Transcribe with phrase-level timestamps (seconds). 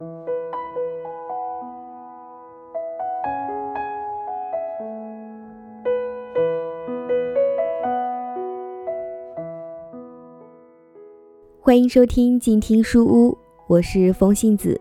[0.00, 0.08] 欢
[11.78, 13.36] 迎收听静听书屋，
[13.66, 14.80] 我是风信子。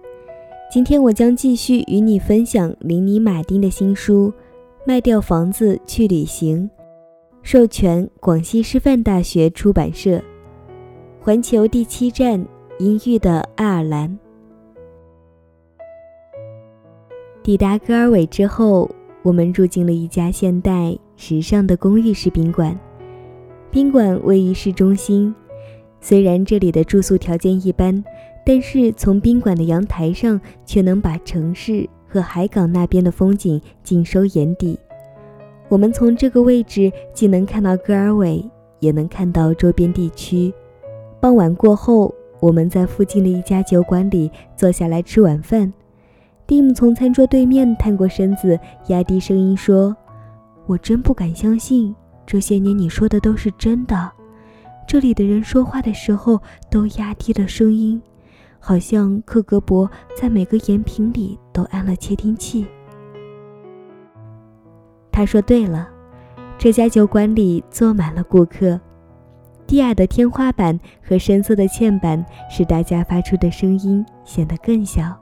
[0.72, 4.31] 今天我将继续与你分享林尼·马丁的新书
[4.86, 6.63] 《卖掉房子去旅行》，
[7.44, 10.22] 授权广西师范大学出版社。
[11.20, 12.47] 环球第七站：
[12.78, 14.17] 阴郁的爱尔兰。
[17.42, 18.90] 抵达戈尔韦之后，
[19.24, 22.78] 我们住进了一家现代时尚的公寓式宾馆。
[23.72, 25.34] 宾馆位于市中心。
[26.02, 28.04] 虽然这里的住宿条件一般，
[28.46, 34.78] 但是从宾馆的阳台上却能把城市和海港那边的风景尽收眼底。
[35.70, 38.44] 我们从这个位置既能看到戈尔韦，
[38.80, 40.54] 也能看到周边地区。
[41.20, 45.72] 傍晚过后，我们在附近的一家酒馆里坐下来吃晚饭。
[46.49, 49.95] 蒂姆从餐桌对面探过身子，压低声音说
[50.66, 54.11] ：“我真不敢相信，这些年你说的都是真的。”
[54.88, 58.02] 这里的人说话的时候都压低了声音，
[58.59, 59.88] 好像克格勃
[60.19, 62.66] 在每个盐瓶里都安了窃听器。
[65.11, 65.88] 他说：“对了，
[66.58, 68.81] 这家酒馆里坐满了顾客，
[69.67, 75.16] 低矮的天花板和深色的嵌板使大家发出的声音显得更小，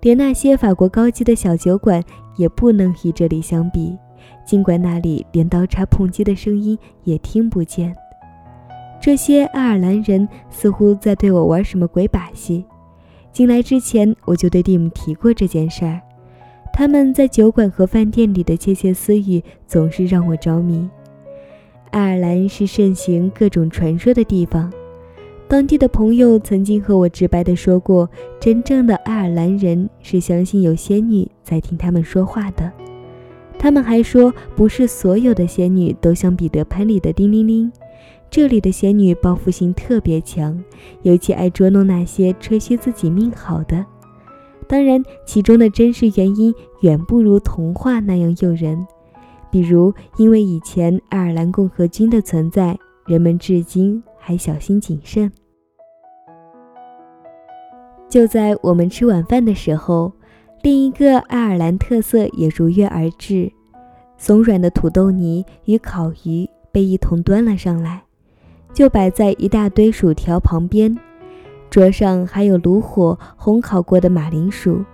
[0.00, 2.02] 连那些法国高级的小酒馆
[2.36, 3.96] 也不能与这里相比。
[4.44, 7.94] 尽管那里连刀叉碰击的声音也听不见。”
[9.00, 12.64] 这些爱尔兰人似乎在对我玩什么鬼把戏。
[13.32, 16.00] 进来之前，我就对蒂姆提过这件事儿。
[16.72, 20.88] 他们在酒馆和饭店里的窃窃私语总是让我着迷。
[21.90, 24.72] 爱尔兰是盛行各种传说的地方。
[25.48, 32.70] 当地的朋友曾经和我直白地说过，真正的爱尔兰人是相信有仙女在听他们说话的。
[33.58, 37.72] 他们还说，不是所有的仙女都像彼得潘里的叮铃铃。
[38.30, 40.62] 这里的仙女报复心特别强，
[41.00, 43.82] 尤其爱捉弄那些吹嘘自己命好的。
[44.66, 48.86] 当然，其中的真实原因远不如童话那样诱人。
[49.50, 55.30] 比如，因为以前爱尔兰共和军的存在，人们至今还小心谨慎。
[58.08, 60.12] 就在我们吃晚饭的时候，
[60.62, 63.52] 另一个爱尔兰特色也如约而至：
[64.16, 68.02] 松软的土豆泥与烤鱼被一同端了上来。
[68.74, 70.96] 就摆在一大堆薯条旁边，
[71.70, 74.84] 桌上还有炉火烘烤过的马铃薯。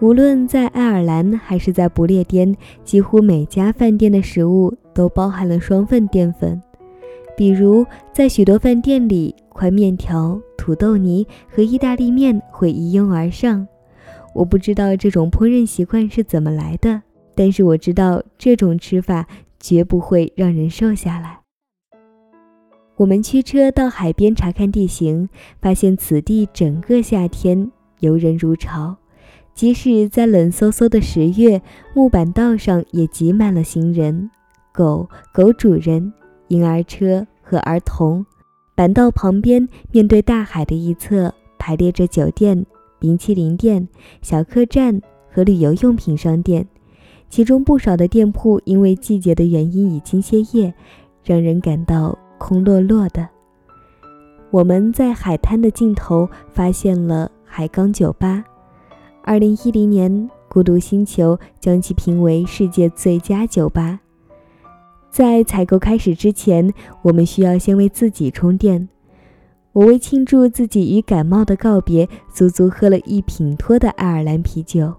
[0.00, 2.54] 无论在爱尔兰还是在不列颠，
[2.84, 6.60] 几乎每家饭店的食物都包含了双份淀粉。
[7.38, 13.64] 比如，在许多饭店里，块面条、土豆泥和意大利面会一拥而上。
[14.34, 17.00] 我不知道这种烹饪习惯是怎么来的，
[17.36, 19.24] 但是我知道这种吃法
[19.60, 21.38] 绝不会让人瘦下来。
[22.96, 25.28] 我们驱车到海边查看地形，
[25.62, 27.70] 发现此地整个夏天
[28.00, 28.96] 游人如潮，
[29.54, 31.62] 即使在冷飕飕的十月，
[31.94, 34.28] 木板道上也挤满了行人、
[34.72, 36.12] 狗、狗主人、
[36.48, 38.24] 婴儿车和儿童。
[38.74, 42.66] 板道旁边，面对大海的一侧，排列着酒店、
[42.98, 43.88] 冰淇淋店、
[44.22, 45.00] 小客栈
[45.30, 46.66] 和旅游用品商店，
[47.28, 50.74] 其中不少的店铺因为季节的原因已经歇业，
[51.24, 52.18] 让人感到。
[52.40, 53.28] 空落落的。
[54.52, 58.44] 我们在海滩的尽头发现了海港酒吧。
[59.24, 63.98] 二零一零年，孤独星球将其评为世界最佳酒吧。
[65.10, 68.88] 在采购开始之前，我们需要先为自己充电。
[69.72, 74.92] 我为庆祝自己与感冒的告别，足足喝了一品托的爱尔兰啤酒。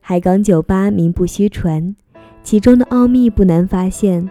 [0.00, 1.96] 海港酒吧名不虚传，
[2.42, 4.28] 其中的奥秘不难发现。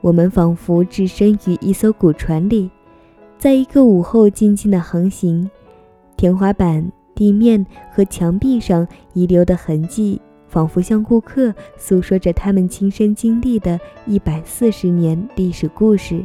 [0.00, 2.70] 我们仿佛置身于一艘古船里，
[3.38, 5.48] 在一个午后静静的航行。
[6.16, 10.20] 天花板、地面和墙壁上遗留的痕迹，
[10.52, 16.22] 仿佛向顾客诉说着他们亲身经历的一百四十年历史故事。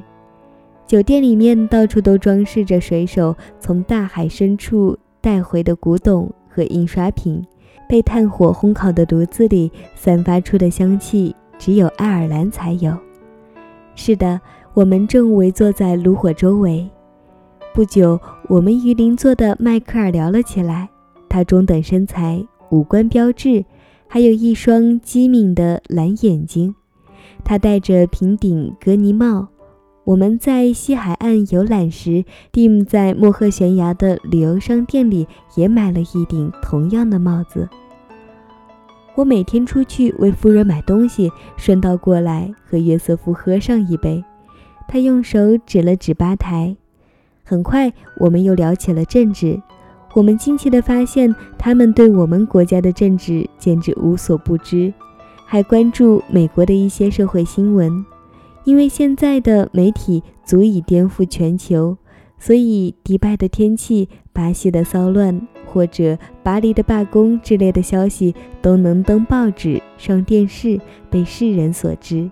[0.85, 7.41] 酒店里面到处都装饰着水手从大海深处带回的古董和印刷品，
[7.87, 12.93] 被炭火烘烤的炉子里散发出的香气，只有爱尔兰才有。
[13.95, 14.41] 是的，
[14.73, 16.85] 我们正围坐在炉火周围。
[17.73, 18.19] 不久，
[18.49, 20.89] 我们与邻座的迈克尔聊了起来。
[21.29, 23.63] 他中等身材，五官标致，
[24.07, 26.73] 还有一双机敏的蓝眼睛。
[27.43, 29.47] 他戴着平顶格尼帽，
[30.03, 37.69] 我们在西海岸游览时，Dim 在莫赫悬崖的旅游商店里也买了一顶同样的帽子。
[39.15, 44.23] 我每天出去为夫人买东西，顺道过来和约瑟夫喝上一杯。
[44.87, 46.77] 他用手指了指吧台。
[47.43, 49.61] 很快，我们又聊起了政治。
[50.13, 54.91] 我们惊奇地发现，他们对我们国家的政治简直无所不知，
[55.45, 58.05] 还关注美国的一些社会新闻。
[58.63, 61.97] 因为现在的媒体足以颠覆全球，
[62.37, 70.79] 所以迪拜的天气、巴西的骚乱或者巴黎的罢工之类的消息都能登报纸、上电视，
[71.09, 72.29] 被世人所知。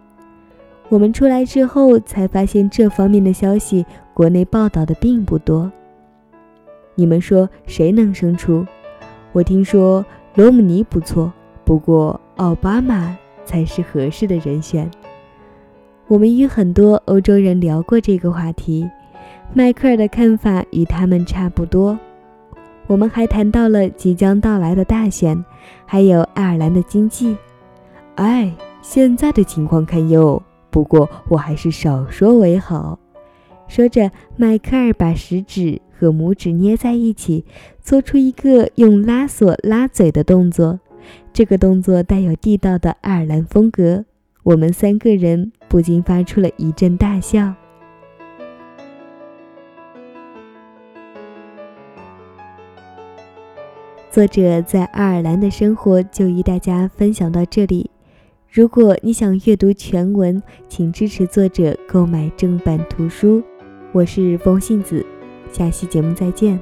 [0.90, 5.72] 我们出来之后才发现，这方面的消息国内报道的并不多。
[6.96, 8.66] 你们说谁能胜出？
[9.34, 11.32] 我听说罗姆尼不错，
[11.64, 14.90] 不过奥巴马才是合适的人选。
[16.08, 18.90] 我们与很多欧洲人聊过这个话题，
[19.54, 21.98] 迈克尔的看法与他们差不多。
[22.88, 25.44] 我们还谈到了即将到来的大选，
[25.86, 27.36] 还有爱尔兰的经济。
[28.16, 33.00] 哎，现在的情况堪忧，不过我还是少说为好。
[33.68, 37.46] 说着，迈克尔把食指和拇指捏在一起，
[37.82, 40.80] 做出一个用拉锁拉嘴的动作。
[41.32, 44.06] 这个动作带有地道的爱尔兰风格。
[44.44, 47.54] 我们三个人不禁发出了一阵大笑。
[54.12, 57.90] 作者在爱尔兰的生活就与大家分享到这里。
[58.50, 63.44] 如果你想阅读全文，请支持作者购买正版图书。
[63.92, 65.06] 我是风信子，
[65.56, 66.60] 下期节目再见。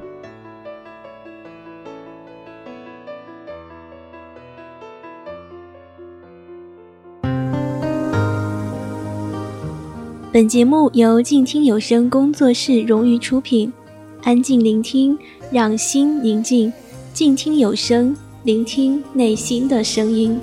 [10.31, 13.73] 本节目由静听有声工作室荣誉出品，
[14.21, 15.17] 安静聆听，
[15.51, 16.71] 让心宁静，
[17.13, 20.39] 静听有声，聆听内心的声音。